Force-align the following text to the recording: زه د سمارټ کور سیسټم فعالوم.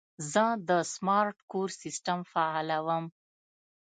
زه 0.31 0.43
د 0.69 0.71
سمارټ 0.93 1.37
کور 1.51 1.69
سیسټم 1.81 2.19
فعالوم. 2.33 3.05